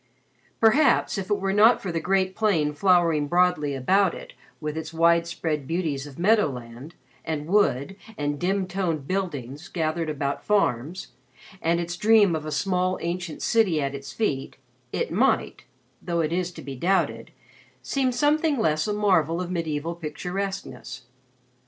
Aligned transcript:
Perhaps, 0.59 1.19
if 1.19 1.29
it 1.29 1.39
were 1.39 1.53
not 1.53 1.79
for 1.79 1.91
the 1.91 1.99
great 1.99 2.35
plain 2.35 2.73
flowering 2.73 3.27
broadly 3.27 3.75
about 3.75 4.15
it 4.15 4.33
with 4.59 4.75
its 4.75 4.91
wide 4.91 5.27
spread 5.27 5.67
beauties 5.67 6.07
of 6.07 6.17
meadow 6.17 6.47
land, 6.49 6.95
and 7.23 7.45
wood, 7.45 7.95
and 8.17 8.39
dim 8.39 8.65
toned 8.65 9.07
buildings 9.07 9.67
gathered 9.67 10.09
about 10.09 10.43
farms, 10.43 11.09
and 11.61 11.79
its 11.79 11.95
dream 11.95 12.35
of 12.35 12.47
a 12.47 12.51
small 12.51 12.97
ancient 13.01 13.43
city 13.43 13.79
at 13.79 13.93
its 13.93 14.11
feet, 14.11 14.57
it 14.91 15.11
might 15.11 15.65
though 16.01 16.21
it 16.21 16.33
is 16.33 16.51
to 16.53 16.63
be 16.63 16.75
doubted 16.75 17.29
seem 17.83 18.11
something 18.11 18.57
less 18.57 18.87
a 18.87 18.93
marvel 18.93 19.39
of 19.39 19.51
medieval 19.51 19.93
picturesqueness. 19.93 21.03